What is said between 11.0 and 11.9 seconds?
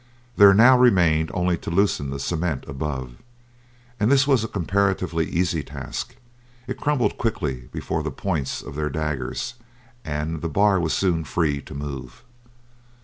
free to